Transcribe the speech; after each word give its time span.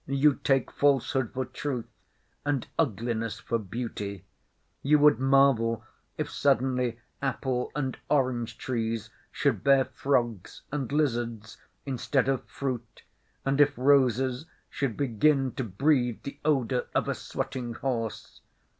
You 0.07 0.33
take 0.43 0.71
falsehood 0.71 1.29
for 1.31 1.45
truth 1.45 1.85
and 2.43 2.67
ugliness 2.79 3.37
for 3.39 3.59
beauty. 3.59 4.25
You 4.81 4.97
would 4.97 5.19
marvel 5.19 5.85
if 6.17 6.27
suddenly 6.27 6.97
apple 7.21 7.71
and 7.75 7.95
orange 8.09 8.57
trees 8.57 9.11
should 9.31 9.63
bear 9.63 9.85
frogs 9.85 10.63
and 10.71 10.91
lizards 10.91 11.59
instead 11.85 12.27
of 12.27 12.43
fruit, 12.45 13.03
and 13.45 13.61
if 13.61 13.77
roses 13.77 14.47
should 14.71 14.97
begin 14.97 15.51
to 15.51 15.63
breathe 15.63 16.23
the 16.23 16.39
odour 16.43 16.87
of 16.95 17.07
a 17.07 17.13
sweating 17.13 17.75
horse. 17.75 18.41